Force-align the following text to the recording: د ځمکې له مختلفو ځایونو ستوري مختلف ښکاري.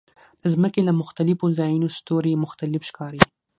د 0.41 0.43
ځمکې 0.53 0.79
له 0.87 0.93
مختلفو 1.01 1.45
ځایونو 1.59 1.87
ستوري 1.97 2.33
مختلف 2.43 2.81
ښکاري. 2.89 3.21